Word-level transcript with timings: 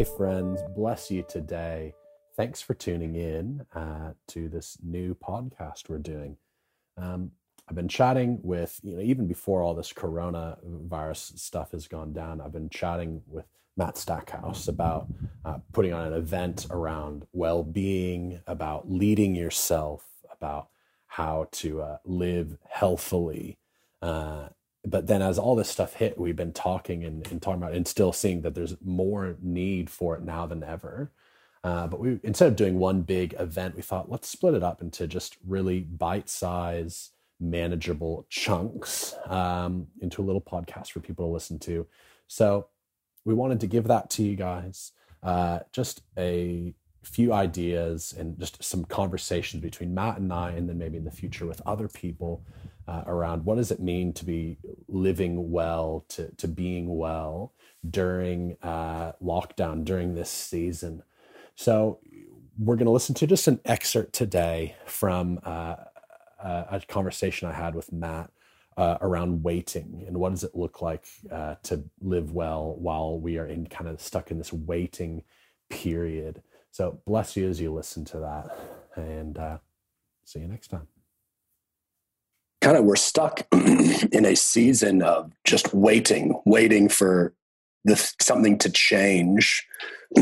Hey, 0.00 0.06
friends, 0.16 0.62
bless 0.74 1.10
you 1.10 1.22
today. 1.28 1.92
Thanks 2.34 2.62
for 2.62 2.72
tuning 2.72 3.16
in 3.16 3.66
uh, 3.74 4.14
to 4.28 4.48
this 4.48 4.78
new 4.82 5.14
podcast 5.14 5.90
we're 5.90 5.98
doing. 5.98 6.38
Um, 6.96 7.32
I've 7.68 7.76
been 7.76 7.86
chatting 7.86 8.38
with, 8.42 8.80
you 8.82 8.96
know, 8.96 9.02
even 9.02 9.26
before 9.26 9.60
all 9.60 9.74
this 9.74 9.92
coronavirus 9.92 11.38
stuff 11.38 11.72
has 11.72 11.86
gone 11.86 12.14
down, 12.14 12.40
I've 12.40 12.50
been 12.50 12.70
chatting 12.70 13.20
with 13.26 13.44
Matt 13.76 13.98
Stackhouse 13.98 14.68
about 14.68 15.06
uh, 15.44 15.58
putting 15.74 15.92
on 15.92 16.06
an 16.06 16.14
event 16.14 16.66
around 16.70 17.26
well 17.34 17.62
being, 17.62 18.40
about 18.46 18.90
leading 18.90 19.34
yourself, 19.34 20.06
about 20.32 20.70
how 21.08 21.48
to 21.52 21.82
uh, 21.82 21.98
live 22.06 22.56
healthily. 22.70 23.58
Uh, 24.00 24.48
but 24.84 25.06
then 25.06 25.20
as 25.20 25.38
all 25.38 25.54
this 25.54 25.68
stuff 25.68 25.94
hit, 25.94 26.18
we've 26.18 26.36
been 26.36 26.52
talking 26.52 27.04
and, 27.04 27.26
and, 27.30 27.42
talking 27.42 27.62
about 27.62 27.74
and 27.74 27.86
still 27.86 28.12
seeing 28.12 28.40
that 28.42 28.54
there's 28.54 28.76
more 28.82 29.36
need 29.42 29.90
for 29.90 30.16
it 30.16 30.22
now 30.22 30.46
than 30.46 30.62
ever. 30.62 31.12
Uh, 31.62 31.86
but 31.86 32.00
we 32.00 32.18
instead 32.22 32.48
of 32.48 32.56
doing 32.56 32.78
one 32.78 33.02
big 33.02 33.34
event, 33.38 33.76
we 33.76 33.82
thought 33.82 34.10
let's 34.10 34.28
split 34.28 34.54
it 34.54 34.62
up 34.62 34.80
into 34.80 35.06
just 35.06 35.36
really 35.46 35.80
bite-size, 35.80 37.10
manageable 37.38 38.26
chunks 38.30 39.14
um, 39.26 39.86
into 40.00 40.22
a 40.22 40.24
little 40.24 40.40
podcast 40.40 40.90
for 40.92 41.00
people 41.00 41.26
to 41.26 41.32
listen 41.32 41.58
to. 41.58 41.86
So 42.26 42.68
we 43.26 43.34
wanted 43.34 43.60
to 43.60 43.66
give 43.66 43.84
that 43.88 44.08
to 44.10 44.22
you 44.22 44.36
guys. 44.36 44.92
Uh, 45.22 45.58
just 45.72 46.00
a 46.16 46.74
few 47.02 47.32
ideas 47.32 48.14
and 48.18 48.38
just 48.38 48.62
some 48.62 48.84
conversations 48.86 49.62
between 49.62 49.94
Matt 49.94 50.18
and 50.18 50.32
I, 50.32 50.52
and 50.52 50.66
then 50.68 50.78
maybe 50.78 50.96
in 50.96 51.04
the 51.04 51.10
future 51.10 51.46
with 51.46 51.60
other 51.66 51.88
people 51.88 52.42
uh, 52.90 53.04
around 53.06 53.44
what 53.44 53.56
does 53.56 53.70
it 53.70 53.80
mean 53.80 54.12
to 54.12 54.24
be 54.24 54.58
living 54.88 55.50
well, 55.50 56.04
to, 56.08 56.34
to 56.36 56.48
being 56.48 56.96
well 56.96 57.52
during 57.88 58.56
uh, 58.62 59.12
lockdown, 59.22 59.84
during 59.84 60.14
this 60.14 60.30
season. 60.30 61.02
So 61.54 62.00
we're 62.58 62.76
going 62.76 62.86
to 62.86 62.92
listen 62.92 63.14
to 63.16 63.26
just 63.26 63.46
an 63.46 63.60
excerpt 63.64 64.12
today 64.12 64.74
from 64.86 65.38
uh, 65.44 65.76
a 66.42 66.82
conversation 66.88 67.48
I 67.48 67.52
had 67.52 67.74
with 67.74 67.92
Matt 67.92 68.30
uh, 68.76 68.98
around 69.00 69.44
waiting 69.44 70.04
and 70.06 70.18
what 70.18 70.30
does 70.30 70.42
it 70.42 70.54
look 70.54 70.82
like 70.82 71.06
uh, 71.30 71.56
to 71.64 71.84
live 72.00 72.32
well 72.32 72.76
while 72.78 73.18
we 73.18 73.38
are 73.38 73.46
in 73.46 73.66
kind 73.66 73.88
of 73.88 74.00
stuck 74.00 74.30
in 74.30 74.38
this 74.38 74.52
waiting 74.52 75.22
period. 75.68 76.42
So 76.70 77.00
bless 77.06 77.36
you 77.36 77.48
as 77.48 77.60
you 77.60 77.72
listen 77.72 78.04
to 78.06 78.20
that, 78.20 78.56
and 78.96 79.36
uh, 79.36 79.58
see 80.24 80.40
you 80.40 80.48
next 80.48 80.68
time. 80.68 80.86
Kind 82.60 82.76
of, 82.76 82.84
we're 82.84 82.96
stuck 82.96 83.46
in 83.52 84.24
a 84.24 84.36
season 84.36 85.02
of 85.02 85.32
just 85.44 85.72
waiting, 85.72 86.40
waiting 86.44 86.88
for 86.88 87.34
the 87.84 87.96
something 88.20 88.58
to 88.58 88.70
change, 88.70 89.66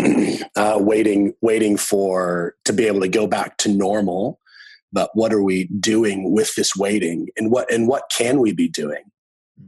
uh, 0.57 0.79
waiting, 0.81 1.35
waiting 1.41 1.77
for 1.77 2.55
to 2.65 2.73
be 2.73 2.87
able 2.87 3.01
to 3.01 3.09
go 3.09 3.27
back 3.27 3.57
to 3.59 3.69
normal. 3.69 4.39
But 4.93 5.11
what 5.15 5.33
are 5.35 5.43
we 5.43 5.65
doing 5.65 6.33
with 6.33 6.55
this 6.55 6.75
waiting, 6.77 7.29
and 7.37 7.51
what 7.51 7.71
and 7.73 7.89
what 7.89 8.05
can 8.11 8.41
we 8.41 8.53
be 8.53 8.69
doing 8.69 9.05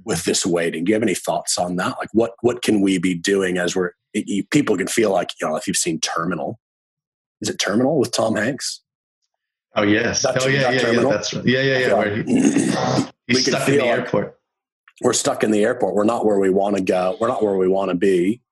with 0.05 0.25
this 0.25 0.47
waiting? 0.47 0.85
Do 0.85 0.91
you 0.91 0.95
have 0.95 1.03
any 1.03 1.15
thoughts 1.15 1.59
on 1.59 1.77
that? 1.77 1.99
Like, 1.99 2.09
what 2.13 2.33
what 2.41 2.63
can 2.63 2.81
we 2.81 2.99
be 2.99 3.15
doing 3.15 3.59
as 3.59 3.75
we're 3.75 3.93
it, 4.15 4.49
people 4.51 4.77
can 4.77 4.87
feel 4.87 5.11
like 5.11 5.31
you 5.41 5.49
know 5.49 5.57
if 5.57 5.67
you've 5.67 5.77
seen 5.77 6.01
Terminal, 6.01 6.59
is 7.41 7.49
it 7.49 7.59
Terminal 7.59 7.99
with 7.99 8.13
Tom 8.13 8.37
Hanks? 8.37 8.81
Oh 9.77 9.83
yes. 9.83 10.25
oh 10.25 10.49
yeah, 10.49 10.71
yeah, 10.71 10.91
yeah. 10.91 11.01
That's 11.03 11.33
right. 11.35 11.45
Yeah, 11.45 11.63
yeah, 11.63 11.79
yeah. 11.79 12.23
He, 12.23 13.05
he's 13.27 13.47
stuck 13.47 13.69
in 13.69 13.77
the 13.77 13.85
airport. 13.85 14.25
Like 14.25 14.35
we're 15.01 15.13
stuck 15.13 15.45
in 15.45 15.51
the 15.51 15.65
airport. 15.65 15.95
We're 15.95 16.05
not 16.05 16.27
where 16.27 16.39
we 16.39 16.51
want 16.51 16.77
to 16.77 16.83
go. 16.83 17.17
We're 17.21 17.29
not 17.29 17.43
where 17.43 17.57
we 17.57 17.69
want 17.69 17.91
to 17.91 17.97
be. 17.97 18.43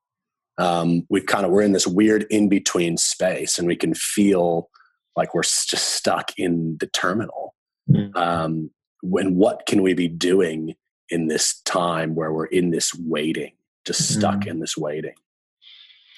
Um, 0.59 1.07
we 1.09 1.21
kind 1.21 1.45
of 1.45 1.53
we're 1.53 1.63
in 1.63 1.73
this 1.73 1.87
weird 1.87 2.27
in 2.31 2.49
between 2.49 2.97
space, 2.97 3.59
and 3.59 3.67
we 3.67 3.77
can 3.77 3.95
feel 3.95 4.71
like 5.17 5.35
we're 5.35 5.43
just 5.43 5.95
stuck 5.95 6.33
in 6.37 6.77
the 6.79 6.87
terminal. 6.87 7.55
Mm-hmm. 7.91 8.17
Um, 8.17 8.71
when 9.03 9.37
what 9.37 9.67
can 9.67 9.83
we 9.83 9.95
be 9.95 10.09
doing 10.09 10.75
in 11.11 11.29
this 11.29 11.61
time 11.63 12.15
where 12.15 12.33
we're 12.33 12.47
in 12.47 12.71
this 12.71 12.95
waiting, 12.95 13.53
just 13.85 14.15
stuck 14.15 14.41
mm-hmm. 14.41 14.51
in 14.51 14.61
this 14.61 14.77
waiting? 14.77 15.15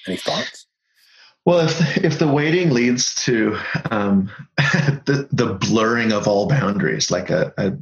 Any 0.07 0.17
thoughts? 0.17 0.67
Well, 1.45 1.59
if 1.59 1.97
if 1.97 2.19
the 2.19 2.27
waiting 2.27 2.69
leads 2.69 3.15
to 3.25 3.57
um, 3.89 4.29
the 4.57 5.27
the 5.31 5.53
blurring 5.53 6.11
of 6.11 6.27
all 6.27 6.47
boundaries, 6.47 7.09
like 7.09 7.29
a, 7.29 7.51
a 7.57 7.73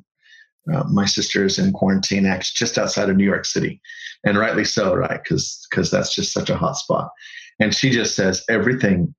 uh, 0.74 0.84
my 0.86 1.06
sister 1.06 1.46
is 1.46 1.60
in 1.60 1.74
quarantine, 1.74 2.26
actually 2.26 2.58
just 2.58 2.78
outside 2.78 3.10
of 3.10 3.18
New 3.18 3.26
York 3.26 3.46
City, 3.46 3.82
and 4.26 4.38
rightly 4.38 4.64
so, 4.64 4.94
right? 4.94 5.22
Because 5.22 5.66
because 5.70 5.92
that's 5.92 6.16
just 6.16 6.32
such 6.32 6.50
a 6.50 6.56
hot 6.56 6.78
spot, 6.78 7.12
and 7.60 7.76
she 7.76 7.90
just 7.90 8.16
says 8.16 8.44
everything. 8.50 9.14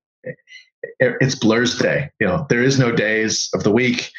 It's 0.98 1.34
Blur's 1.34 1.76
day. 1.78 2.10
You 2.20 2.26
know, 2.26 2.46
there 2.48 2.62
is 2.62 2.78
no 2.78 2.92
days 2.92 3.50
of 3.52 3.64
the 3.64 3.70
week. 3.70 4.10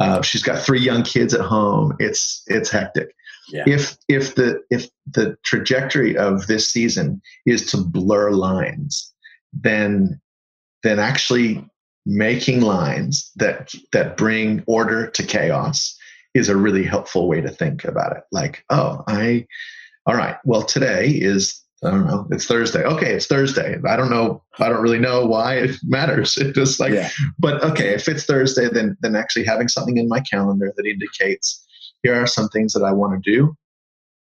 Uh, 0.00 0.20
she's 0.20 0.42
got 0.42 0.62
three 0.62 0.80
young 0.80 1.02
kids 1.02 1.32
at 1.32 1.40
home. 1.40 1.96
It's 1.98 2.42
it's 2.46 2.70
hectic. 2.70 3.14
Yeah. 3.48 3.64
If 3.66 3.96
if 4.08 4.34
the 4.34 4.62
if 4.70 4.88
the 5.10 5.36
trajectory 5.42 6.16
of 6.16 6.46
this 6.46 6.68
season 6.68 7.22
is 7.46 7.70
to 7.70 7.78
blur 7.78 8.30
lines, 8.32 9.12
then 9.52 10.20
then 10.82 10.98
actually 10.98 11.64
making 12.06 12.60
lines 12.62 13.30
that 13.36 13.72
that 13.92 14.16
bring 14.16 14.62
order 14.66 15.08
to 15.10 15.22
chaos 15.22 15.96
is 16.34 16.48
a 16.48 16.56
really 16.56 16.84
helpful 16.84 17.28
way 17.28 17.40
to 17.40 17.50
think 17.50 17.84
about 17.84 18.16
it. 18.16 18.22
Like 18.32 18.64
oh 18.70 19.02
i 19.06 19.46
all 20.06 20.14
right 20.14 20.36
well 20.44 20.62
today 20.62 21.08
is 21.08 21.62
i 21.84 21.90
don't 21.90 22.06
know 22.06 22.26
it's 22.30 22.46
thursday. 22.46 22.82
Okay 22.84 23.14
it's 23.14 23.26
thursday. 23.26 23.78
I 23.86 23.96
don't 23.96 24.10
know 24.10 24.42
i 24.58 24.68
don't 24.68 24.82
really 24.82 24.98
know 24.98 25.26
why 25.26 25.56
it 25.56 25.76
matters. 25.84 26.36
It 26.40 26.54
just 26.54 26.80
like 26.80 26.92
yeah. 26.92 27.10
but 27.38 27.62
okay 27.62 27.90
if 27.94 28.08
it's 28.08 28.24
thursday 28.24 28.68
then 28.68 28.96
then 29.02 29.16
actually 29.16 29.44
having 29.44 29.68
something 29.68 29.98
in 29.98 30.08
my 30.08 30.20
calendar 30.20 30.72
that 30.76 30.86
indicates 30.86 31.66
here 32.02 32.14
are 32.14 32.26
some 32.26 32.48
things 32.48 32.72
that 32.72 32.84
i 32.84 32.92
want 32.92 33.22
to 33.22 33.30
do. 33.30 33.56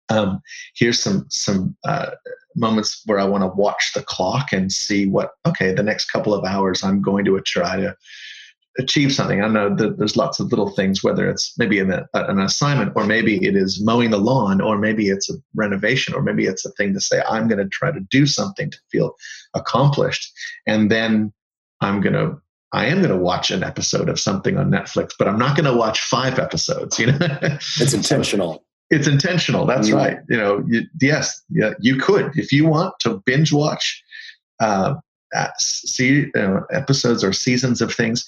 Um, 0.10 0.42
here's 0.76 1.00
some 1.00 1.28
some 1.30 1.76
uh, 1.84 2.12
moments 2.60 3.02
where 3.06 3.20
I 3.20 3.26
want 3.26 3.44
to 3.44 3.48
watch 3.48 3.92
the 3.94 4.04
clock 4.04 4.52
and 4.52 4.72
see 4.72 5.08
what 5.08 5.32
okay 5.46 5.74
the 5.74 5.84
next 5.84 6.12
couple 6.12 6.34
of 6.34 6.46
hours 6.46 6.84
I'm 6.84 7.02
going 7.02 7.26
to 7.26 7.40
try 7.42 7.78
to 7.78 7.96
achieve 8.78 9.14
something. 9.14 9.42
I 9.42 9.48
know 9.48 9.76
that 9.76 9.98
there's 9.98 10.16
lots 10.16 10.40
of 10.40 10.48
little 10.48 10.70
things, 10.70 11.04
whether 11.04 11.30
it's 11.30 11.58
maybe 11.58 11.80
an, 11.80 11.92
an 12.14 12.40
assignment 12.40 12.94
or 12.96 13.06
maybe 13.06 13.46
it 13.46 13.56
is 13.56 13.84
mowing 13.84 14.12
the 14.12 14.18
lawn 14.18 14.62
or 14.62 14.78
maybe 14.78 15.10
it's 15.10 15.30
a 15.30 15.34
renovation 15.56 16.14
or 16.14 16.22
maybe 16.22 16.46
it's 16.46 16.66
a 16.66 16.72
thing 16.72 16.94
to 16.94 17.02
say 17.02 17.22
I'm 17.30 17.48
going 17.48 17.60
to 17.60 17.68
try 17.70 17.92
to 17.92 18.00
do 18.12 18.26
something 18.26 18.72
to 18.72 18.78
feel 18.92 19.16
accomplished, 19.54 20.32
and 20.66 20.90
then 20.90 21.34
I'm 21.82 22.02
going 22.02 22.14
to 22.14 22.42
I 22.72 22.86
am 22.86 22.98
going 23.00 23.10
to 23.10 23.18
watch 23.18 23.50
an 23.50 23.64
episode 23.64 24.10
of 24.10 24.20
something 24.20 24.56
on 24.58 24.70
Netflix, 24.70 25.14
but 25.18 25.28
I'm 25.28 25.40
not 25.40 25.58
going 25.58 25.66
to 25.66 25.76
watch 25.76 26.02
five 26.02 26.38
episodes. 26.38 27.00
You 27.00 27.08
know, 27.08 27.18
it's 27.22 27.94
intentional. 27.94 28.64
It's 28.90 29.08
intentional. 29.08 29.66
That's 29.66 29.90
mm 29.90 29.96
right. 29.96 30.20
You 30.30 30.38
know, 30.38 30.66
you, 30.68 30.82
yes, 31.00 31.42
yeah, 31.50 31.74
you 31.80 31.98
could 31.98 32.32
if 32.36 32.52
you 32.52 32.66
want 32.68 32.96
to 33.02 33.22
binge 33.26 33.54
watch, 33.54 34.04
uh, 34.60 34.96
see 35.58 36.32
uh, 36.34 36.62
episodes 36.72 37.24
or 37.24 37.34
seasons 37.34 37.82
of 37.82 37.94
things. 37.94 38.28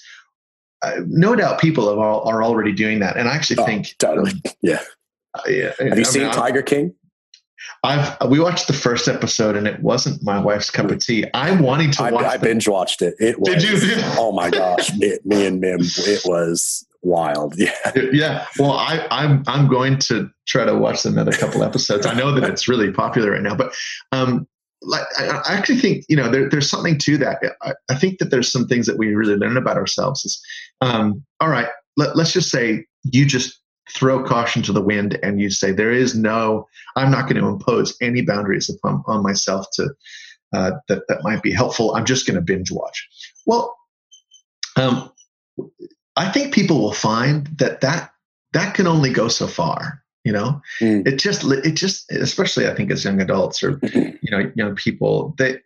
Uh, 0.82 1.00
no 1.06 1.36
doubt, 1.36 1.60
people 1.60 1.88
are, 1.88 2.04
all, 2.04 2.28
are 2.28 2.42
already 2.42 2.72
doing 2.72 2.98
that, 3.00 3.16
and 3.16 3.28
I 3.28 3.34
actually 3.34 3.58
oh, 3.58 3.66
think 3.66 3.94
totally, 3.98 4.32
yeah. 4.62 4.80
Uh, 5.34 5.42
yeah. 5.48 5.72
Have 5.78 5.98
you 5.98 6.00
I 6.00 6.02
seen 6.02 6.22
mean, 6.22 6.32
Tiger 6.32 6.62
King? 6.62 6.94
I've 7.84 8.28
we 8.28 8.40
watched 8.40 8.66
the 8.66 8.72
first 8.72 9.08
episode 9.08 9.56
and 9.56 9.66
it 9.66 9.80
wasn't 9.80 10.22
my 10.22 10.40
wife's 10.40 10.70
cup 10.70 10.90
of 10.90 10.98
tea. 10.98 11.26
I'm 11.34 11.60
wanting 11.60 11.90
to 11.92 12.02
watch. 12.02 12.24
I, 12.24 12.34
I 12.34 12.36
binge 12.36 12.68
watched 12.68 13.02
it. 13.02 13.14
It 13.18 13.40
was. 13.40 13.54
Did 13.54 13.62
you? 13.62 13.78
oh 14.18 14.32
my 14.32 14.50
gosh! 14.50 14.90
It, 15.00 15.24
me 15.24 15.46
and 15.46 15.60
Mim. 15.60 15.80
It 15.80 16.22
was 16.24 16.86
wild. 17.02 17.54
Yeah. 17.62 17.72
Yeah. 18.12 18.46
Well, 18.58 18.72
I, 18.72 19.06
I'm 19.10 19.44
I'm 19.46 19.68
going 19.68 19.98
to 20.00 20.30
try 20.46 20.64
to 20.64 20.74
watch 20.74 21.04
another 21.04 21.32
couple 21.32 21.62
episodes. 21.62 22.06
I 22.06 22.14
know 22.14 22.32
that 22.32 22.48
it's 22.48 22.68
really 22.68 22.90
popular 22.90 23.32
right 23.32 23.42
now, 23.42 23.54
but 23.54 23.72
um, 24.12 24.46
like 24.80 25.04
I, 25.18 25.26
I 25.28 25.54
actually 25.54 25.78
think 25.78 26.04
you 26.08 26.16
know 26.16 26.30
there, 26.30 26.48
there's 26.48 26.70
something 26.70 26.98
to 26.98 27.18
that. 27.18 27.38
I, 27.62 27.72
I, 27.90 27.94
think 27.94 28.18
that 28.18 28.30
there's 28.30 28.50
some 28.50 28.66
things 28.66 28.86
that 28.86 28.98
we 28.98 29.14
really 29.14 29.36
learn 29.36 29.56
about 29.56 29.76
ourselves. 29.76 30.24
Is 30.24 30.42
um, 30.80 31.22
all 31.40 31.48
right. 31.48 31.68
Let, 31.96 32.16
let's 32.16 32.32
just 32.32 32.50
say 32.50 32.86
you 33.04 33.26
just 33.26 33.60
throw 33.90 34.24
caution 34.24 34.62
to 34.62 34.72
the 34.72 34.80
wind 34.80 35.18
and 35.22 35.40
you 35.40 35.50
say 35.50 35.72
there 35.72 35.92
is 35.92 36.16
no. 36.16 36.66
I'm 36.96 37.10
not 37.10 37.28
going 37.28 37.40
to 37.40 37.48
impose 37.48 37.96
any 38.00 38.22
boundaries 38.22 38.70
upon 38.70 39.02
on 39.06 39.22
myself 39.22 39.66
to 39.74 39.90
uh, 40.54 40.72
that 40.88 41.02
that 41.08 41.22
might 41.22 41.42
be 41.42 41.52
helpful. 41.52 41.94
I'm 41.94 42.06
just 42.06 42.26
going 42.26 42.36
to 42.36 42.42
binge 42.42 42.70
watch. 42.70 43.08
Well. 43.46 43.76
Um, 44.76 45.12
I 46.16 46.30
think 46.30 46.54
people 46.54 46.80
will 46.80 46.92
find 46.92 47.46
that 47.58 47.80
that 47.80 48.12
that 48.52 48.74
can 48.74 48.86
only 48.86 49.10
go 49.10 49.28
so 49.28 49.46
far. 49.46 50.02
You 50.24 50.32
know, 50.32 50.62
mm. 50.80 51.06
it 51.06 51.18
just 51.18 51.44
it 51.44 51.72
just 51.72 52.10
especially 52.12 52.68
I 52.68 52.74
think 52.74 52.90
as 52.90 53.04
young 53.04 53.20
adults 53.20 53.62
or 53.62 53.80
you 53.82 54.30
know 54.30 54.52
young 54.54 54.76
people 54.76 55.34
they 55.38 55.58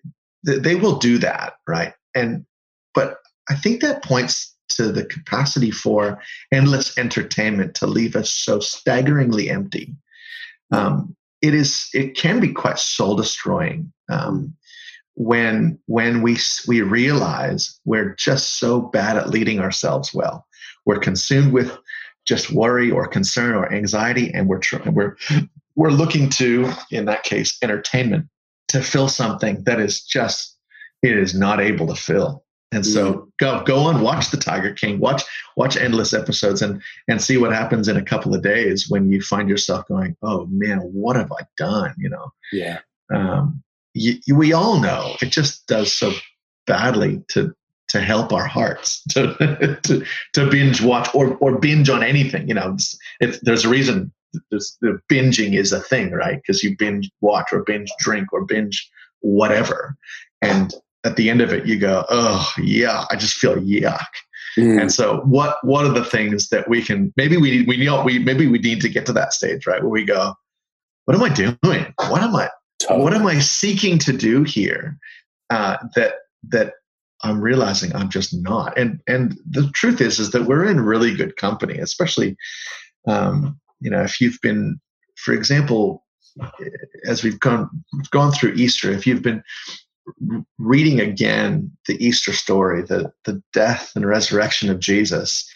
they 0.44 0.76
will 0.76 0.96
do 0.96 1.18
that 1.18 1.54
right 1.66 1.92
and 2.14 2.46
but 2.94 3.18
I 3.48 3.54
think 3.54 3.80
that 3.82 4.02
points 4.02 4.54
to 4.70 4.90
the 4.90 5.04
capacity 5.04 5.70
for 5.70 6.20
endless 6.52 6.96
entertainment 6.98 7.74
to 7.76 7.86
leave 7.86 8.16
us 8.16 8.30
so 8.30 8.58
staggeringly 8.58 9.48
empty. 9.50 9.94
Um, 10.72 11.14
it 11.42 11.54
is 11.54 11.88
it 11.92 12.16
can 12.16 12.40
be 12.40 12.52
quite 12.52 12.78
soul 12.78 13.14
destroying. 13.14 13.92
Um, 14.08 14.54
when 15.16 15.78
when 15.86 16.20
we 16.22 16.36
we 16.68 16.82
realize 16.82 17.80
we're 17.84 18.14
just 18.14 18.58
so 18.58 18.80
bad 18.80 19.16
at 19.16 19.30
leading 19.30 19.58
ourselves 19.60 20.14
well. 20.14 20.46
We're 20.84 20.98
consumed 20.98 21.52
with 21.52 21.76
just 22.26 22.52
worry 22.52 22.90
or 22.90 23.06
concern 23.06 23.54
or 23.54 23.72
anxiety 23.72 24.32
and 24.32 24.46
we're 24.46 24.58
tr- 24.58 24.88
we're 24.90 25.16
we're 25.74 25.90
looking 25.90 26.28
to 26.28 26.70
in 26.90 27.06
that 27.06 27.22
case 27.22 27.58
entertainment 27.62 28.26
to 28.68 28.82
fill 28.82 29.08
something 29.08 29.62
that 29.64 29.80
is 29.80 30.02
just 30.02 30.56
it 31.02 31.16
is 31.16 31.34
not 31.34 31.60
able 31.60 31.86
to 31.86 31.94
fill. 31.94 32.44
And 32.72 32.84
so 32.84 33.12
mm. 33.12 33.28
go 33.38 33.62
go 33.64 33.78
on 33.78 34.02
watch 34.02 34.30
the 34.30 34.36
tiger 34.36 34.74
king 34.74 34.98
watch 34.98 35.22
watch 35.56 35.78
endless 35.78 36.12
episodes 36.12 36.60
and 36.60 36.82
and 37.08 37.22
see 37.22 37.38
what 37.38 37.54
happens 37.54 37.88
in 37.88 37.96
a 37.96 38.04
couple 38.04 38.34
of 38.34 38.42
days 38.42 38.90
when 38.90 39.10
you 39.10 39.22
find 39.22 39.48
yourself 39.48 39.88
going 39.88 40.14
oh 40.22 40.46
man 40.50 40.80
what 40.80 41.16
have 41.16 41.32
i 41.32 41.42
done? 41.56 41.94
You 41.96 42.10
know? 42.10 42.32
Yeah. 42.52 42.80
Um, 43.14 43.62
you, 43.96 44.36
we 44.36 44.52
all 44.52 44.80
know 44.80 45.14
it 45.22 45.30
just 45.30 45.66
does 45.66 45.92
so 45.92 46.12
badly 46.66 47.22
to 47.28 47.54
to 47.88 48.00
help 48.00 48.32
our 48.32 48.46
hearts 48.46 49.02
to 49.10 49.78
to, 49.82 50.04
to 50.34 50.50
binge 50.50 50.82
watch 50.82 51.08
or 51.14 51.36
or 51.36 51.58
binge 51.58 51.88
on 51.88 52.02
anything. 52.02 52.48
You 52.48 52.54
know, 52.54 52.76
there's 53.42 53.64
a 53.64 53.68
reason 53.68 54.12
the 54.50 55.00
binging 55.10 55.54
is 55.54 55.72
a 55.72 55.80
thing, 55.80 56.10
right? 56.12 56.36
Because 56.36 56.62
you 56.62 56.76
binge 56.76 57.10
watch 57.20 57.48
or 57.52 57.62
binge 57.62 57.90
drink 57.98 58.32
or 58.32 58.44
binge 58.44 58.88
whatever, 59.20 59.96
and 60.42 60.74
at 61.04 61.16
the 61.16 61.30
end 61.30 61.40
of 61.40 61.52
it, 61.52 61.66
you 61.66 61.78
go, 61.78 62.04
oh 62.10 62.52
yeah, 62.58 63.04
I 63.10 63.16
just 63.16 63.36
feel 63.36 63.56
yuck. 63.56 64.06
Mm. 64.58 64.80
And 64.80 64.92
so, 64.92 65.20
what 65.20 65.58
what 65.62 65.86
are 65.86 65.92
the 65.92 66.04
things 66.04 66.48
that 66.48 66.68
we 66.68 66.82
can 66.82 67.12
maybe 67.16 67.36
we 67.36 67.64
we 67.66 67.82
know 67.82 68.02
we 68.02 68.18
maybe 68.18 68.46
we 68.46 68.58
need 68.58 68.80
to 68.82 68.88
get 68.88 69.06
to 69.06 69.12
that 69.14 69.32
stage, 69.32 69.66
right, 69.66 69.80
where 69.80 69.90
we 69.90 70.04
go, 70.04 70.34
what 71.06 71.16
am 71.16 71.22
I 71.22 71.28
doing? 71.28 71.56
What 71.62 72.22
am 72.22 72.34
I 72.34 72.50
Totally. 72.86 73.02
What 73.02 73.14
am 73.14 73.26
I 73.26 73.38
seeking 73.40 73.98
to 74.00 74.12
do 74.12 74.44
here 74.44 74.98
uh, 75.50 75.76
that 75.96 76.14
that 76.48 76.74
I'm 77.22 77.40
realizing 77.40 77.94
I'm 77.94 78.10
just 78.10 78.34
not? 78.34 78.78
And 78.78 79.00
and 79.08 79.36
the 79.48 79.70
truth 79.72 80.00
is 80.00 80.20
is 80.20 80.30
that 80.30 80.44
we're 80.44 80.66
in 80.66 80.80
really 80.80 81.14
good 81.14 81.36
company, 81.36 81.78
especially 81.78 82.36
um, 83.08 83.58
you 83.80 83.90
know 83.90 84.02
if 84.02 84.20
you've 84.20 84.38
been, 84.40 84.80
for 85.16 85.34
example, 85.34 86.04
as 87.06 87.24
we've 87.24 87.40
gone 87.40 87.68
gone 88.10 88.32
through 88.32 88.52
Easter, 88.52 88.92
if 88.92 89.06
you've 89.06 89.22
been 89.22 89.42
reading 90.58 91.00
again 91.00 91.72
the 91.88 92.04
Easter 92.04 92.32
story, 92.32 92.82
the 92.82 93.12
the 93.24 93.42
death 93.52 93.92
and 93.96 94.06
resurrection 94.06 94.70
of 94.70 94.78
Jesus, 94.78 95.50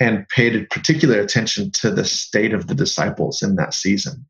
and 0.00 0.28
paid 0.30 0.68
particular 0.70 1.20
attention 1.20 1.70
to 1.70 1.92
the 1.92 2.04
state 2.04 2.52
of 2.52 2.66
the 2.66 2.74
disciples 2.74 3.40
in 3.40 3.54
that 3.54 3.72
season 3.72 4.26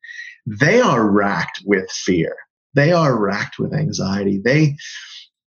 they 0.47 0.81
are 0.81 1.09
racked 1.09 1.63
with 1.65 1.91
fear. 1.91 2.37
They 2.75 2.93
are 2.93 3.19
racked 3.19 3.59
with 3.59 3.75
anxiety. 3.75 4.41
They, 4.43 4.77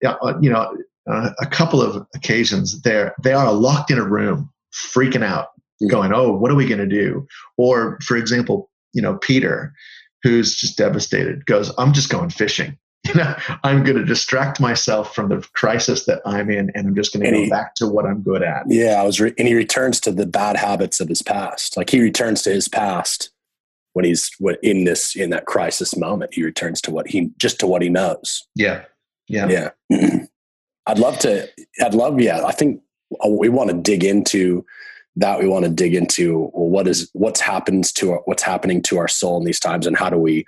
uh, 0.05 0.35
you 0.41 0.50
know, 0.50 0.77
uh, 1.11 1.31
a 1.41 1.47
couple 1.47 1.83
of 1.83 2.06
occasions 2.15 2.81
they're 2.83 3.15
they 3.23 3.33
are 3.33 3.53
locked 3.53 3.91
in 3.91 3.99
a 3.99 4.05
room, 4.05 4.50
freaking 4.73 5.25
out, 5.25 5.49
mm. 5.83 5.89
going, 5.89 6.12
"Oh, 6.12 6.33
what 6.33 6.50
are 6.50 6.56
we 6.56 6.67
going 6.67 6.79
to 6.79 6.87
do?" 6.87 7.27
Or, 7.56 7.99
for 8.03 8.17
example, 8.17 8.71
you 8.93 9.03
know, 9.03 9.17
Peter, 9.17 9.73
who's 10.23 10.55
just 10.55 10.77
devastated, 10.77 11.47
goes, 11.47 11.73
"I'm 11.79 11.93
just 11.93 12.11
going 12.11 12.31
fishing." 12.31 12.79
You 13.05 13.15
know, 13.15 13.35
I'm 13.65 13.83
going 13.83 13.97
to 13.97 14.05
distract 14.05 14.61
myself 14.61 15.12
from 15.12 15.29
the 15.29 15.45
crisis 15.55 16.06
that 16.06 16.23
I'm 16.25 16.49
in, 16.49 16.71
and 16.77 16.87
I'm 16.87 16.95
just 16.95 17.12
going 17.12 17.25
to 17.25 17.33
go 17.33 17.43
he, 17.43 17.50
back 17.50 17.75
to 17.75 17.88
what 17.88 18.06
I'm 18.06 18.23
good 18.23 18.45
at. 18.45 18.62
Yeah, 18.69 19.00
I 19.00 19.03
was, 19.03 19.21
re- 19.21 19.35
and 19.37 19.49
he 19.49 19.55
returns 19.55 19.99
to 20.03 20.12
the 20.12 20.25
bad 20.25 20.56
habits 20.56 21.00
of 21.00 21.09
his 21.09 21.21
past. 21.21 21.77
Like 21.77 21.91
he 21.91 22.00
returns 22.00 22.43
to 22.43 22.50
his 22.50 22.69
past 22.69 23.33
when 23.94 24.05
he's 24.05 24.31
in 24.62 24.85
this 24.85 25.15
in 25.17 25.31
that 25.31 25.47
crisis 25.47 25.97
moment 25.97 26.35
he 26.35 26.43
returns 26.43 26.81
to 26.83 26.91
what 26.91 27.09
he 27.09 27.31
just 27.39 27.61
to 27.61 27.67
what 27.67 27.83
he 27.83 27.89
knows. 27.89 28.47
Yeah. 28.55 28.85
Yeah. 29.29 29.71
Yeah. 29.91 30.09
I'd 30.87 30.99
love 30.99 31.17
to 31.21 31.49
i'd 31.81 31.94
love 31.94 32.21
yeah 32.21 32.44
i 32.44 32.50
think 32.50 32.83
uh, 33.25 33.29
we 33.29 33.49
want 33.49 33.71
to 33.71 33.77
dig 33.77 34.03
into 34.03 34.65
that. 35.17 35.41
We 35.41 35.49
want 35.49 35.65
to 35.65 35.71
dig 35.71 35.94
into 35.94 36.50
well, 36.53 36.69
what 36.69 36.89
is 36.89 37.11
what's 37.12 37.41
happens 37.41 37.93
to 37.93 38.12
our, 38.12 38.21
what's 38.25 38.43
happening 38.43 38.83
to 38.83 38.99
our 38.99 39.09
soul 39.09 39.39
in 39.39 39.44
these 39.44 39.61
times 39.61 39.87
and 39.87 39.97
how 39.97 40.11
do 40.11 40.19
we 40.19 40.45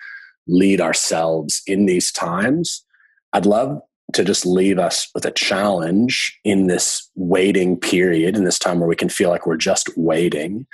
lead 0.47 0.81
ourselves 0.81 1.63
in 1.67 1.87
these 1.87 2.13
times. 2.13 2.85
I'd 3.33 3.47
love 3.47 3.81
to 4.13 4.25
just 4.25 4.47
leave 4.47 4.79
us 4.79 5.09
with 5.15 5.25
a 5.25 5.31
challenge 5.31 6.39
in 6.45 6.67
this 6.67 7.11
waiting 7.15 7.79
period 7.79 8.37
in 8.37 8.45
this 8.45 8.59
time 8.59 8.79
where 8.79 8.89
we 8.89 8.97
can 8.97 9.09
feel 9.09 9.31
like 9.31 9.47
we're 9.47 9.57
just 9.57 9.91
waiting 9.97 10.67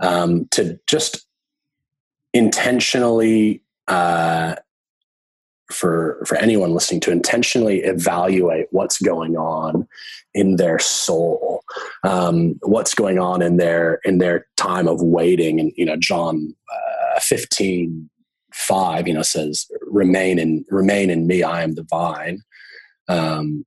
um, 0.00 0.46
to 0.52 0.78
just 0.86 1.26
intentionally 2.36 3.62
uh, 3.88 4.56
for 5.72 6.22
for 6.26 6.36
anyone 6.36 6.72
listening 6.72 7.00
to 7.00 7.10
intentionally 7.10 7.80
evaluate 7.80 8.66
what's 8.70 8.98
going 8.98 9.36
on 9.36 9.86
in 10.34 10.56
their 10.56 10.78
soul 10.78 11.62
um, 12.04 12.54
what's 12.62 12.94
going 12.94 13.18
on 13.18 13.42
in 13.42 13.56
their 13.56 14.00
in 14.04 14.18
their 14.18 14.46
time 14.56 14.86
of 14.86 15.02
waiting. 15.02 15.58
And 15.58 15.72
you 15.76 15.84
know 15.84 15.96
john 15.96 16.54
uh, 17.16 17.20
15 17.20 18.08
5 18.52 19.08
you 19.08 19.14
know 19.14 19.22
says 19.22 19.66
remain 19.82 20.38
in 20.38 20.64
remain 20.70 21.10
in 21.10 21.26
me 21.26 21.42
i 21.42 21.62
am 21.62 21.74
the 21.74 21.84
vine. 21.84 22.40
Um, 23.08 23.64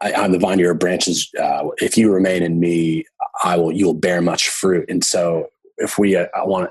I, 0.00 0.12
am 0.24 0.32
the 0.32 0.38
vine 0.38 0.58
your 0.58 0.74
branches 0.74 1.30
uh, 1.40 1.68
if 1.78 1.98
you 1.98 2.12
remain 2.12 2.42
in 2.42 2.60
me 2.60 3.04
i 3.42 3.56
will 3.56 3.72
you 3.72 3.86
will 3.86 3.94
bear 3.94 4.20
much 4.20 4.48
fruit. 4.48 4.88
And 4.88 5.02
so 5.02 5.48
if 5.78 5.98
we 5.98 6.16
uh, 6.16 6.26
want 6.36 6.70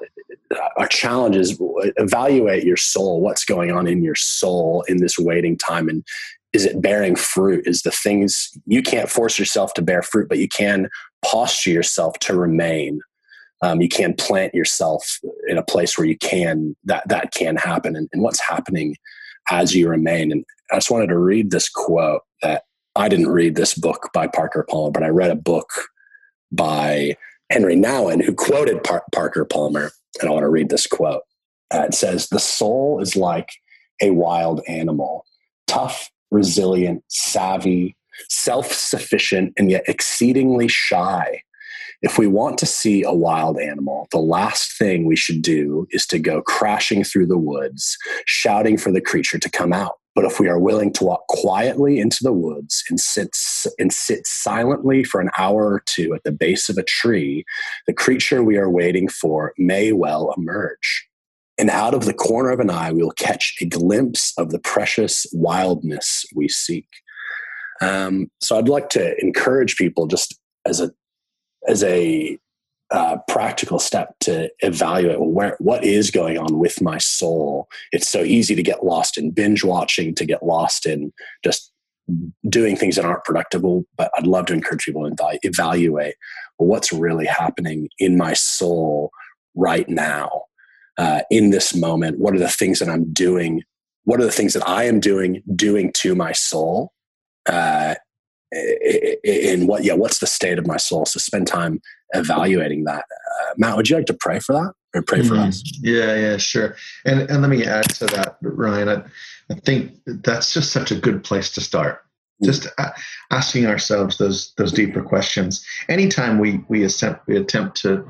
our 0.78 0.88
challenge 0.88 1.36
is 1.36 1.60
evaluate 1.98 2.64
your 2.64 2.78
soul 2.78 3.22
what's 3.22 3.46
going 3.46 3.72
on 3.72 3.88
in 3.88 4.04
your 4.04 4.16
soul 4.16 4.84
in 4.88 4.98
this 4.98 5.18
waiting 5.18 5.58
time 5.58 5.90
and 5.90 6.04
is 6.54 6.66
it 6.66 6.80
bearing 6.80 7.16
fruit? 7.16 7.66
Is 7.66 7.82
the 7.82 7.90
things 7.90 8.56
you 8.68 8.84
can't 8.84 9.10
force 9.10 9.40
yourself 9.40 9.74
to 9.74 9.82
bear 9.82 10.04
fruit 10.04 10.30
but 10.30 10.38
you 10.38 10.48
can 10.48 10.90
posture 11.26 11.72
yourself 11.72 12.20
to 12.20 12.36
remain. 12.36 13.02
Um, 13.62 13.82
you 13.82 13.90
can 13.90 14.14
plant 14.14 14.54
yourself 14.54 15.20
in 15.48 15.58
a 15.58 15.64
place 15.64 15.98
where 15.98 16.06
you 16.06 16.18
can 16.18 16.76
that 16.84 17.08
that 17.08 17.34
can 17.34 17.56
happen 17.56 17.96
and, 17.96 18.10
and 18.14 18.22
what's 18.22 18.40
happening 18.40 18.96
as 19.50 19.76
you 19.76 19.90
remain. 19.90 20.32
And 20.32 20.46
i 20.74 20.78
just 20.78 20.92
wanted 20.92 21.08
to 21.08 21.18
read 21.18 21.52
this 21.52 21.70
quote 21.70 22.22
that 22.42 22.64
i 22.96 23.08
didn't 23.08 23.30
read 23.30 23.56
this 23.56 23.74
book 23.74 24.10
by 24.14 24.28
parker 24.28 24.66
palmer 24.70 24.92
but 24.92 25.04
i 25.04 25.08
read 25.08 25.32
a 25.32 25.36
book 25.36 25.70
by 26.52 27.16
henry 27.50 27.76
nouwen 27.76 28.24
who 28.24 28.34
quoted 28.34 28.84
Par- 28.84 29.06
parker 29.14 29.46
palmer 29.46 29.92
and 30.20 30.30
I 30.30 30.34
want 30.34 30.44
to 30.44 30.50
read 30.50 30.70
this 30.70 30.88
quote. 30.88 31.24
Uh, 31.74 31.86
it 31.88 31.94
says, 31.94 32.28
The 32.28 32.40
soul 32.40 33.02
is 33.02 33.16
like 33.16 33.50
a 34.02 34.12
wild 34.12 34.62
animal, 34.68 35.26
tough, 35.68 36.10
resilient, 36.32 37.04
savvy, 37.08 37.96
self 38.30 38.72
sufficient, 38.72 39.54
and 39.58 39.72
yet 39.72 39.84
exceedingly 39.88 40.68
shy. 40.68 41.42
If 42.02 42.18
we 42.18 42.28
want 42.28 42.58
to 42.58 42.66
see 42.66 43.04
a 43.04 43.14
wild 43.14 43.58
animal, 43.58 44.08
the 44.12 44.20
last 44.20 44.78
thing 44.78 45.06
we 45.06 45.16
should 45.16 45.42
do 45.42 45.88
is 45.92 46.06
to 46.08 46.20
go 46.20 46.42
crashing 46.42 47.04
through 47.04 47.28
the 47.28 47.38
woods, 47.38 47.98
shouting 48.26 48.78
for 48.78 48.92
the 48.92 49.00
creature 49.00 49.40
to 49.40 49.50
come 49.50 49.72
out. 49.72 50.00
But 50.16 50.26
if 50.26 50.40
we 50.40 50.48
are 50.48 50.60
willing 50.60 50.94
to 50.94 51.06
walk 51.06 51.28
quietly 51.28 52.00
into 52.00 52.24
the 52.24 52.34
woods 52.34 52.84
and 52.90 53.00
sit, 53.00 53.36
and 53.80 53.92
sit 53.92 54.28
silently 54.28 55.04
for 55.04 55.20
an 55.20 55.32
hour 55.38 55.66
or 55.66 55.82
two 55.86 56.14
at 56.14 56.24
the 56.24 56.32
base 56.32 56.70
of 56.70 56.78
a 56.78 56.84
tree, 56.84 57.46
the 57.88 57.94
creature 57.94 58.44
we 58.44 58.58
are 58.58 58.70
waiting 58.70 59.08
for 59.08 59.54
may 59.58 59.92
well 59.92 60.34
emerge. 60.38 61.08
And 61.58 61.70
out 61.70 61.94
of 61.94 62.06
the 62.06 62.14
corner 62.14 62.50
of 62.50 62.60
an 62.60 62.70
eye, 62.70 62.92
we 62.92 63.04
will 63.04 63.12
catch 63.12 63.56
a 63.62 63.66
glimpse 63.66 64.34
of 64.38 64.52
the 64.52 64.60
precious 64.60 65.26
wildness 65.34 66.26
we 66.36 66.48
seek. 66.48 66.88
Um, 67.82 68.32
so 68.40 68.58
I'd 68.58 68.70
like 68.70 68.90
to 68.90 69.16
encourage 69.22 69.76
people 69.76 70.08
just 70.08 70.40
as 70.66 70.80
a 70.80 70.92
as 71.68 71.84
a 71.84 72.38
uh, 72.94 73.18
practical 73.28 73.80
step 73.80 74.14
to 74.20 74.50
evaluate 74.60 75.20
well, 75.20 75.30
where 75.30 75.58
what 75.60 75.84
is 75.84 76.12
going 76.12 76.38
on 76.38 76.60
with 76.60 76.80
my 76.80 77.00
soul. 77.00 77.68
It's 77.92 78.08
so 78.08 78.22
easy 78.22 78.54
to 78.54 78.62
get 78.62 78.86
lost 78.86 79.18
in 79.18 79.32
binge 79.32 79.64
watching, 79.64 80.14
to 80.16 80.26
get 80.26 80.44
lost 80.44 80.86
in 80.86 81.12
just 81.44 81.72
doing 82.48 82.76
things 82.76 82.96
that 82.96 83.06
aren't 83.06 83.24
productive. 83.24 83.64
But 83.98 84.12
I'd 84.16 84.28
love 84.28 84.46
to 84.48 84.54
encourage 84.54 84.86
people 84.86 85.10
to 85.10 85.40
evaluate 85.42 86.16
well, 86.60 86.68
what's 86.70 86.94
really 86.94 87.26
happening 87.26 87.90
in 87.98 88.16
my 88.16 88.34
soul 88.34 89.10
right 89.56 89.90
now, 89.90 90.44
uh, 91.00 91.22
in 91.32 91.50
this 91.50 91.76
moment. 91.76 92.20
What 92.20 92.36
are 92.36 92.40
the 92.40 92.48
things 92.48 92.78
that 92.78 92.90
I'm 92.90 93.12
doing? 93.12 93.64
What 94.04 94.22
are 94.22 94.26
the 94.26 94.32
things 94.32 94.54
that 94.54 94.68
I 94.70 94.84
am 94.84 95.00
doing 95.00 95.42
doing 95.56 95.92
to 95.94 96.14
my 96.14 96.32
soul? 96.32 96.94
Uh, 97.50 97.96
in 99.24 99.66
what 99.66 99.84
yeah 99.84 99.94
what's 99.94 100.20
the 100.20 100.28
state 100.28 100.60
of 100.60 100.68
my 100.68 100.78
soul 100.78 101.06
so 101.06 101.18
spend 101.18 101.48
time 101.48 101.82
evaluating 102.14 102.84
that. 102.86 103.04
Uh, 103.04 103.54
matt 103.58 103.78
would 103.78 103.90
you 103.90 103.96
like 103.96 104.06
to 104.06 104.14
pray 104.14 104.40
for 104.40 104.54
that 104.54 104.74
or 104.96 105.02
pray 105.02 105.20
mm-hmm. 105.20 105.30
for 105.30 105.36
us? 105.36 105.64
Yeah 105.82 106.16
yeah 106.16 106.38
sure. 106.38 106.76
And 107.06 107.22
and 107.30 107.42
let 107.42 107.50
me 107.50 107.66
add 107.66 107.90
to 107.96 108.06
that 108.08 108.38
ryan. 108.42 108.90
I, 108.90 109.04
I 109.50 109.56
think 109.56 109.94
that's 110.06 110.54
just 110.54 110.72
such 110.72 110.92
a 110.92 110.96
good 110.96 111.24
place 111.24 111.52
to 111.52 111.62
start. 111.62 112.04
Mm. 112.42 112.46
just 112.46 112.68
asking 113.32 113.68
ourselves 113.68 114.18
those 114.18 114.54
those 114.58 114.72
deeper 114.72 115.02
questions. 115.02 115.66
Anytime 115.90 116.40
we 116.40 116.64
we 116.68 116.84
attempt 116.84 117.22
we 117.28 117.38
attempt 117.38 117.78
to 117.82 118.06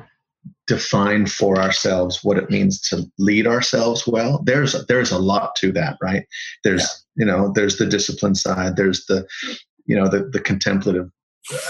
define 0.67 1.25
for 1.25 1.59
ourselves 1.59 2.23
what 2.23 2.37
it 2.37 2.49
means 2.49 2.81
to 2.81 3.05
lead 3.17 3.47
ourselves 3.47 4.05
well 4.07 4.41
there's 4.43 4.85
there's 4.87 5.11
a 5.11 5.19
lot 5.19 5.55
to 5.57 5.71
that 5.73 5.97
right? 6.01 6.25
There's 6.63 6.81
yeah. 6.81 7.25
you 7.25 7.25
know 7.25 7.51
there's 7.53 7.77
the 7.77 7.85
discipline 7.85 8.35
side 8.35 8.75
there's 8.75 9.05
the 9.05 9.27
you 9.85 9.95
know 9.95 10.07
the, 10.07 10.29
the 10.31 10.39
contemplative 10.39 11.09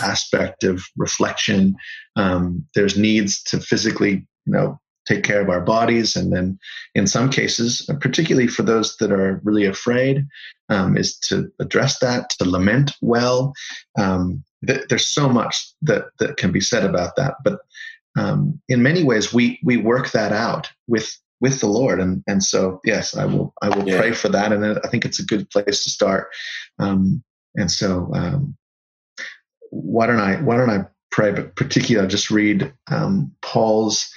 aspect 0.01 0.63
of 0.63 0.83
reflection. 0.97 1.75
Um, 2.15 2.65
there's 2.75 2.97
needs 2.97 3.41
to 3.43 3.59
physically 3.59 4.27
you 4.45 4.53
know 4.53 4.79
take 5.05 5.23
care 5.23 5.41
of 5.41 5.49
our 5.49 5.61
bodies. 5.61 6.15
And 6.15 6.31
then 6.31 6.57
in 6.95 7.07
some 7.07 7.29
cases 7.29 7.89
particularly 7.99 8.47
for 8.47 8.63
those 8.63 8.95
that 8.97 9.11
are 9.11 9.41
really 9.43 9.65
afraid 9.65 10.25
um, 10.69 10.97
is 10.97 11.17
to 11.19 11.51
address 11.59 11.99
that 11.99 12.29
to 12.31 12.49
lament 12.49 12.91
well. 13.01 13.53
Um, 13.97 14.43
th- 14.65 14.87
there's 14.89 15.07
so 15.07 15.29
much 15.29 15.73
that 15.81 16.05
that 16.19 16.37
can 16.37 16.51
be 16.51 16.61
said 16.61 16.85
about 16.85 17.15
that. 17.17 17.35
But 17.43 17.59
um, 18.17 18.61
in 18.69 18.83
many 18.83 19.03
ways 19.03 19.33
we 19.33 19.59
we 19.63 19.77
work 19.77 20.11
that 20.11 20.31
out 20.31 20.69
with 20.87 21.17
with 21.41 21.59
the 21.59 21.67
Lord, 21.67 21.99
and 21.99 22.23
and 22.27 22.43
so 22.43 22.79
yes, 22.85 23.17
I 23.17 23.25
will 23.25 23.53
I 23.61 23.69
will 23.69 23.87
yeah. 23.87 23.99
pray 23.99 24.13
for 24.13 24.29
that, 24.29 24.53
and 24.53 24.65
I 24.65 24.87
think 24.87 25.03
it's 25.03 25.19
a 25.19 25.25
good 25.25 25.49
place 25.49 25.83
to 25.83 25.89
start. 25.89 26.29
Um, 26.79 27.23
and 27.55 27.69
so 27.69 28.09
um, 28.13 28.55
why 29.73 30.05
don't 30.05 30.19
I 30.19 30.35
why 30.41 30.57
don't 30.57 30.69
I 30.69 30.85
pray? 31.11 31.31
But 31.31 31.55
particularly, 31.55 32.03
I'll 32.03 32.09
just 32.09 32.29
read 32.29 32.71
um, 32.91 33.31
Paul's 33.41 34.09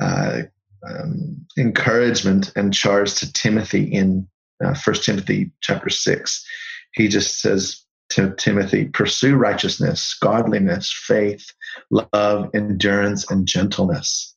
uh, 0.00 0.42
um, 0.88 1.46
encouragement 1.58 2.52
and 2.56 2.72
charge 2.72 3.14
to 3.16 3.32
Timothy 3.32 3.84
in 3.84 4.26
uh, 4.64 4.74
First 4.74 5.04
Timothy 5.04 5.50
chapter 5.60 5.90
six. 5.90 6.44
He 6.94 7.08
just 7.08 7.38
says 7.38 7.84
to 8.10 8.34
Timothy, 8.36 8.86
pursue 8.86 9.36
righteousness, 9.36 10.14
godliness, 10.20 10.92
faith, 10.92 11.46
love, 11.90 12.50
endurance, 12.54 13.30
and 13.30 13.46
gentleness. 13.46 14.34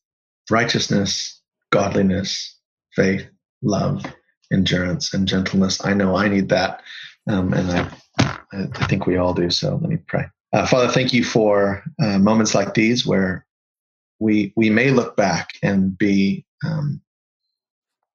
Righteousness, 0.50 1.42
godliness, 1.72 2.58
faith, 2.96 3.28
love, 3.62 4.06
endurance, 4.52 5.14
and 5.14 5.28
gentleness. 5.28 5.84
I 5.84 5.94
know 5.94 6.16
I 6.16 6.30
need 6.30 6.50
that, 6.50 6.82
um, 7.28 7.54
and 7.54 7.72
I, 7.72 8.38
I 8.54 8.86
think 8.88 9.08
we 9.08 9.18
all 9.18 9.34
do. 9.34 9.50
So 9.50 9.78
let 9.82 9.90
me 9.90 9.98
pray. 10.08 10.26
Uh, 10.56 10.66
Father, 10.66 10.88
thank 10.88 11.12
you 11.12 11.22
for 11.22 11.84
uh, 12.02 12.18
moments 12.18 12.56
like 12.56 12.74
these 12.74 13.06
where 13.06 13.46
we 14.20 14.54
we 14.56 14.70
may 14.70 14.90
look 14.90 15.18
back 15.18 15.50
and 15.62 15.98
be 15.98 16.46
um, 16.66 17.02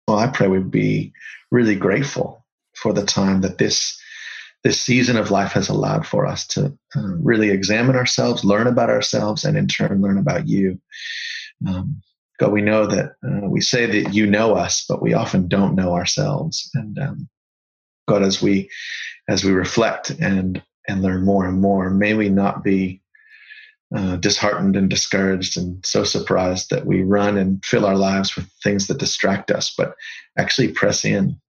well. 0.09 0.19
I 0.19 0.27
pray 0.29 0.49
we'd 0.49 0.71
be 0.71 1.13
really 1.51 1.75
grateful 1.75 2.47
for 2.75 2.95
the 2.95 3.05
time 3.05 3.43
that 3.43 3.59
this 3.59 4.01
this 4.65 4.81
season 4.81 5.19
of 5.19 5.31
life 5.31 5.53
has 5.53 5.69
allowed 5.69 6.07
for 6.07 6.25
us 6.25 6.47
to 6.47 6.73
uh, 6.97 7.15
really 7.19 7.51
examine 7.51 7.95
ourselves, 7.95 8.43
learn 8.43 8.67
about 8.67 8.89
ourselves, 8.89 9.45
and 9.45 9.59
in 9.59 9.67
turn 9.67 10.01
learn 10.01 10.17
about 10.17 10.49
you. 10.49 10.81
Um, 11.69 12.01
God, 12.39 12.53
we 12.53 12.63
know 12.63 12.87
that 12.87 13.17
uh, 13.23 13.51
we 13.51 13.61
say 13.61 13.85
that 13.85 14.15
you 14.15 14.27
know 14.27 14.55
us, 14.55 14.87
but 14.89 15.03
we 15.03 15.13
often 15.13 15.47
don't 15.47 15.75
know 15.75 15.93
ourselves. 15.93 16.71
And 16.73 16.99
um, 16.99 17.29
God, 18.09 18.23
as 18.23 18.41
we 18.41 18.71
as 19.29 19.45
we 19.45 19.53
reflect 19.53 20.09
and 20.09 20.63
and 20.91 21.03
learn 21.03 21.25
more 21.25 21.47
and 21.47 21.61
more, 21.61 21.89
may 21.91 22.15
we 22.15 22.29
not 22.29 22.63
be 22.63 23.01
uh, 23.95 24.17
disheartened 24.17 24.77
and 24.77 24.91
discouraged 24.91 25.57
and 25.57 25.85
so 25.85 26.05
surprised 26.05 26.71
that 26.71 26.87
we 26.87 27.03
run 27.03 27.37
and 27.37 27.65
fill 27.65 27.87
our 27.87 27.97
lives 27.97 28.37
with 28.37 28.49
things 28.63 28.87
that 28.87 28.99
distract 28.99 29.51
us, 29.51 29.75
but 29.77 29.95
actually 30.39 30.69
press 30.69 31.05
in 31.05 31.41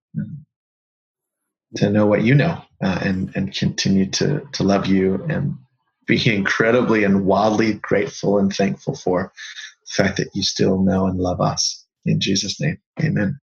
to 1.75 1.89
know 1.89 2.05
what 2.05 2.24
you 2.24 2.36
know 2.36 2.62
uh, 2.83 3.00
and 3.01 3.31
and 3.36 3.55
continue 3.55 4.10
to 4.10 4.45
to 4.53 4.63
love 4.63 4.88
you 4.88 5.24
and 5.29 5.55
be 6.07 6.33
incredibly 6.33 7.03
and 7.03 7.25
wildly 7.25 7.74
grateful 7.75 8.39
and 8.39 8.53
thankful 8.53 8.95
for 8.95 9.31
the 9.86 10.03
fact 10.03 10.17
that 10.17 10.29
you 10.33 10.43
still 10.43 10.81
know 10.81 11.05
and 11.05 11.19
love 11.19 11.39
us. 11.39 11.86
In 12.05 12.19
jesus 12.19 12.60
name 12.60 12.77
amen 13.01 13.40